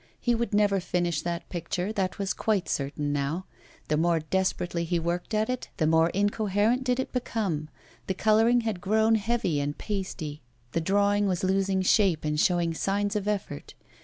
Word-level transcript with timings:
He 0.19 0.33
would 0.33 0.51
never 0.51 0.79
finish 0.79 1.21
that 1.21 1.47
picture, 1.49 1.93
that 1.93 2.17
was 2.17 2.33
quite 2.33 2.67
certain 2.67 3.13
now. 3.13 3.45
The 3.87 3.97
more 3.97 4.19
desperately 4.19 4.83
he 4.83 4.97
worked 4.97 5.31
at 5.35 5.47
it, 5.47 5.69
the 5.77 5.85
more 5.85 6.09
incoherent 6.09 6.83
did 6.83 6.99
it 6.99 7.11
become; 7.11 7.69
the 8.07 8.15
colouring 8.15 8.61
had 8.61 8.81
grown 8.81 9.13
heavy 9.13 9.59
and 9.59 9.77
pasty, 9.77 10.41
the 10.71 10.81
drawing 10.81 11.27
was 11.27 11.43
losing 11.43 11.83
shape 11.83 12.25
and 12.25 12.39
showing 12.39 12.73
signs 12.73 13.15
of 13.15 13.27
effort. 13.27 13.75